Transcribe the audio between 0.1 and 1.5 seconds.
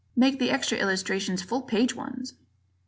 Make the extra illustrations